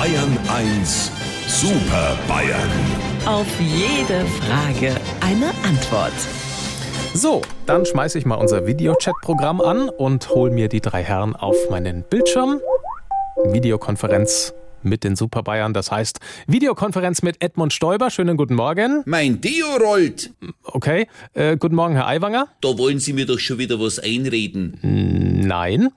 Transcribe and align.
Bayern 0.00 0.38
1 0.48 1.12
Super 1.46 2.16
Bayern. 2.26 2.70
Auf 3.26 3.46
jede 3.60 4.24
Frage 4.24 4.94
eine 5.20 5.48
Antwort. 5.62 6.14
So, 7.12 7.42
dann 7.66 7.84
schmeiße 7.84 8.16
ich 8.16 8.24
mal 8.24 8.36
unser 8.36 8.66
Videochat-Programm 8.66 9.60
an 9.60 9.90
und 9.90 10.30
hol 10.30 10.50
mir 10.50 10.70
die 10.70 10.80
drei 10.80 11.02
Herren 11.02 11.36
auf 11.36 11.54
meinen 11.68 12.02
Bildschirm. 12.04 12.62
Videokonferenz 13.44 14.54
mit 14.82 15.04
den 15.04 15.16
Super 15.16 15.42
Bayern, 15.42 15.72
das 15.72 15.90
heißt 15.90 16.20
Videokonferenz 16.46 17.22
mit 17.22 17.42
Edmund 17.42 17.72
Stoiber. 17.72 18.10
Schönen 18.10 18.36
guten 18.36 18.54
Morgen. 18.54 19.02
Mein 19.06 19.40
Deo 19.40 19.76
rollt. 19.76 20.32
Okay, 20.64 21.06
äh, 21.34 21.56
guten 21.56 21.74
Morgen, 21.74 21.94
Herr 21.94 22.06
Aiwanger. 22.06 22.48
Da 22.60 22.78
wollen 22.78 22.98
Sie 22.98 23.12
mir 23.12 23.26
doch 23.26 23.38
schon 23.38 23.58
wieder 23.58 23.80
was 23.80 23.98
einreden. 23.98 24.78
Nein. 24.82 25.90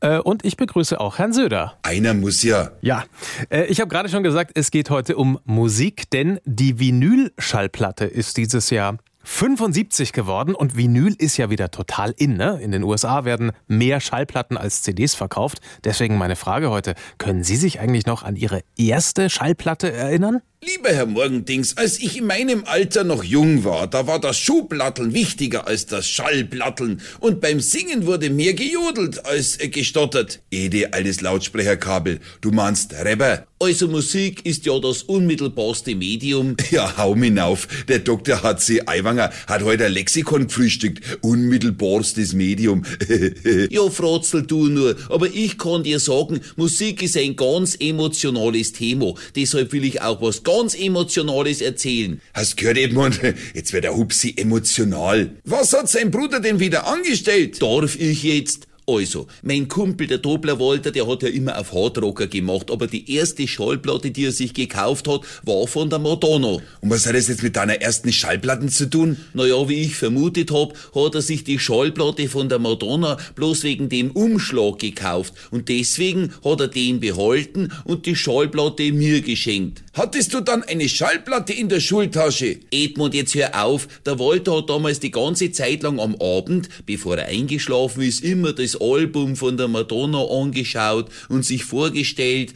Äh, 0.00 0.18
und 0.18 0.44
ich 0.44 0.56
begrüße 0.56 1.00
auch 1.00 1.18
Herrn 1.18 1.32
Söder. 1.32 1.78
Einer 1.82 2.14
muss 2.14 2.42
ja. 2.42 2.70
Ja, 2.80 3.04
äh, 3.50 3.64
ich 3.64 3.80
habe 3.80 3.88
gerade 3.88 4.08
schon 4.08 4.22
gesagt, 4.22 4.52
es 4.54 4.70
geht 4.70 4.90
heute 4.90 5.16
um 5.16 5.38
Musik, 5.44 6.10
denn 6.10 6.40
die 6.44 6.78
Vinylschallplatte 6.78 8.04
ist 8.04 8.36
dieses 8.36 8.70
Jahr 8.70 8.98
75 9.30 10.14
geworden 10.14 10.54
und 10.54 10.76
Vinyl 10.76 11.14
ist 11.16 11.36
ja 11.36 11.50
wieder 11.50 11.70
total 11.70 12.14
in. 12.16 12.38
Ne? 12.38 12.58
In 12.62 12.72
den 12.72 12.82
USA 12.82 13.26
werden 13.26 13.52
mehr 13.66 14.00
Schallplatten 14.00 14.56
als 14.56 14.80
CDs 14.80 15.14
verkauft. 15.14 15.60
Deswegen 15.84 16.16
meine 16.16 16.34
Frage 16.34 16.70
heute, 16.70 16.94
können 17.18 17.44
Sie 17.44 17.56
sich 17.56 17.78
eigentlich 17.78 18.06
noch 18.06 18.22
an 18.22 18.36
Ihre 18.36 18.62
erste 18.76 19.28
Schallplatte 19.28 19.92
erinnern? 19.92 20.40
Lieber 20.60 20.88
Herr 20.88 21.06
Morgendings, 21.06 21.76
als 21.76 22.00
ich 22.00 22.16
in 22.16 22.26
meinem 22.26 22.64
Alter 22.64 23.04
noch 23.04 23.22
jung 23.22 23.62
war, 23.62 23.86
da 23.86 24.08
war 24.08 24.20
das 24.20 24.36
Schuhplatteln 24.38 25.14
wichtiger 25.14 25.68
als 25.68 25.86
das 25.86 26.08
Schallplatteln 26.08 27.00
und 27.20 27.40
beim 27.40 27.60
Singen 27.60 28.06
wurde 28.06 28.28
mehr 28.28 28.54
gejodelt 28.54 29.24
als 29.24 29.60
äh, 29.60 29.68
gestottert. 29.68 30.40
Ede, 30.50 30.92
altes 30.92 31.20
Lautsprecherkabel. 31.20 32.18
Du 32.40 32.50
meinst 32.50 32.92
Rapper? 32.92 33.46
Also 33.60 33.88
Musik 33.88 34.46
ist 34.46 34.66
ja 34.66 34.78
das 34.78 35.02
unmittelbarste 35.02 35.94
Medium. 35.94 36.56
Ja, 36.70 36.96
hau 36.98 37.14
mich 37.14 37.40
auf. 37.40 37.66
Der 37.88 37.98
Dr. 38.00 38.42
H.C. 38.42 38.82
Aiwanger 38.86 39.30
hat 39.46 39.62
heute 39.64 39.86
ein 39.86 39.92
Lexikon 39.92 40.46
gefrühstückt. 40.46 41.18
Unmittelbarstes 41.22 42.34
Medium. 42.34 42.84
Ja, 43.70 43.88
Frotzel 43.90 44.42
du 44.42 44.66
nur, 44.68 44.96
aber 45.08 45.26
ich 45.32 45.58
kann 45.58 45.82
dir 45.82 45.98
sagen, 45.98 46.40
Musik 46.56 47.02
ist 47.02 47.16
ein 47.16 47.36
ganz 47.36 47.76
emotionales 47.80 48.72
Thema. 48.72 49.14
Deshalb 49.34 49.72
will 49.72 49.84
ich 49.84 50.02
auch 50.02 50.20
was 50.20 50.42
ganz 50.48 50.74
Emotionales 50.74 51.60
erzählen. 51.60 52.22
Hast 52.32 52.56
gehört, 52.56 52.78
Edmund? 52.78 53.20
Jetzt 53.54 53.74
wird 53.74 53.84
der 53.84 53.94
Hupsi 53.94 54.32
emotional. 54.34 55.30
Was 55.44 55.74
hat 55.74 55.90
sein 55.90 56.10
Bruder 56.10 56.40
denn 56.40 56.58
wieder 56.58 56.86
angestellt? 56.86 57.60
Darf 57.60 57.96
ich 57.96 58.22
jetzt? 58.22 58.67
Also, 58.88 59.26
mein 59.42 59.68
Kumpel, 59.68 60.06
der 60.06 60.16
Dobler 60.16 60.58
Walter, 60.58 60.90
der 60.90 61.06
hat 61.06 61.22
ja 61.22 61.28
immer 61.28 61.58
auf 61.58 61.74
Hardrocker 61.74 62.26
gemacht, 62.26 62.70
aber 62.70 62.86
die 62.86 63.14
erste 63.14 63.46
Schallplatte, 63.46 64.10
die 64.10 64.24
er 64.24 64.32
sich 64.32 64.54
gekauft 64.54 65.06
hat, 65.08 65.20
war 65.42 65.66
von 65.66 65.90
der 65.90 65.98
Madonna. 65.98 66.56
Und 66.80 66.90
was 66.90 67.04
hat 67.04 67.14
das 67.14 67.28
jetzt 67.28 67.42
mit 67.42 67.54
deiner 67.54 67.82
ersten 67.82 68.10
Schallplatten 68.14 68.70
zu 68.70 68.88
tun? 68.88 69.18
Naja, 69.34 69.68
wie 69.68 69.82
ich 69.82 69.94
vermutet 69.94 70.50
hab, 70.52 70.72
hat 70.94 71.14
er 71.14 71.20
sich 71.20 71.44
die 71.44 71.58
Schallplatte 71.58 72.30
von 72.30 72.48
der 72.48 72.60
Madonna 72.60 73.18
bloß 73.34 73.62
wegen 73.64 73.90
dem 73.90 74.10
Umschlag 74.12 74.78
gekauft 74.78 75.34
und 75.50 75.68
deswegen 75.68 76.32
hat 76.42 76.62
er 76.62 76.68
den 76.68 76.98
behalten 76.98 77.70
und 77.84 78.06
die 78.06 78.16
Schallplatte 78.16 78.90
mir 78.92 79.20
geschenkt. 79.20 79.82
Hattest 79.92 80.32
du 80.32 80.40
dann 80.40 80.62
eine 80.62 80.88
Schallplatte 80.88 81.52
in 81.52 81.68
der 81.68 81.80
Schultasche? 81.80 82.60
Edmund, 82.70 83.12
jetzt 83.12 83.34
hör 83.34 83.64
auf. 83.64 83.86
Der 84.06 84.18
Walter 84.18 84.56
hat 84.56 84.70
damals 84.70 85.00
die 85.00 85.10
ganze 85.10 85.52
Zeit 85.52 85.82
lang 85.82 86.00
am 86.00 86.14
Abend, 86.22 86.70
bevor 86.86 87.18
er 87.18 87.26
eingeschlafen 87.26 88.00
ist, 88.00 88.24
immer 88.24 88.54
das 88.54 88.77
Album 88.80 89.36
von 89.36 89.56
der 89.56 89.68
Madonna 89.68 90.24
angeschaut 90.24 91.10
und 91.28 91.44
sich 91.44 91.64
vorgestellt, 91.64 92.54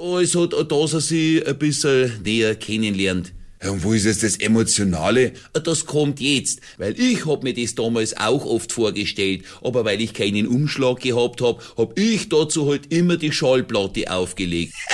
also, 0.00 0.46
dass 0.46 0.92
er 0.92 1.00
sie 1.00 1.42
ein 1.44 1.58
bisschen 1.58 2.12
näher 2.24 2.54
kennenlernt. 2.54 3.32
Und 3.70 3.82
wo 3.82 3.92
ist 3.94 4.04
jetzt 4.04 4.22
das 4.22 4.36
Emotionale? 4.36 5.32
Das 5.52 5.86
kommt 5.86 6.20
jetzt, 6.20 6.60
weil 6.76 6.98
ich 7.00 7.24
hab 7.24 7.42
mir 7.42 7.54
das 7.54 7.74
damals 7.74 8.16
auch 8.16 8.44
oft 8.44 8.72
vorgestellt, 8.72 9.42
aber 9.62 9.84
weil 9.84 10.00
ich 10.02 10.12
keinen 10.12 10.46
Umschlag 10.46 11.00
gehabt 11.00 11.40
hab, 11.40 11.62
hab 11.78 11.98
ich 11.98 12.28
dazu 12.28 12.68
halt 12.68 12.92
immer 12.92 13.16
die 13.16 13.32
Schallplatte 13.32 14.10
aufgelegt. 14.10 14.74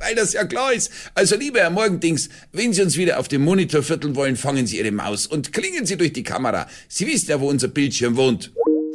Weil 0.00 0.14
das 0.14 0.32
ja 0.32 0.44
klar 0.44 0.72
ist. 0.72 0.90
Also, 1.14 1.36
lieber 1.36 1.58
Herr 1.58 1.70
Morgendings, 1.70 2.28
wenn 2.52 2.72
Sie 2.72 2.82
uns 2.82 2.96
wieder 2.96 3.18
auf 3.18 3.28
dem 3.28 3.42
Monitor 3.42 3.82
vierteln 3.82 4.14
wollen, 4.14 4.36
fangen 4.36 4.66
Sie 4.66 4.78
Ihre 4.78 4.92
Maus 4.92 5.26
und 5.26 5.52
klingen 5.52 5.86
Sie 5.86 5.96
durch 5.96 6.12
die 6.12 6.22
Kamera. 6.22 6.68
Sie 6.88 7.06
wissen 7.06 7.30
ja, 7.30 7.40
wo 7.40 7.48
unser 7.48 7.68
Bildschirm 7.68 8.16
wohnt. 8.16 8.52